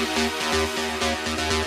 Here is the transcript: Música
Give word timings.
Música 0.00 1.59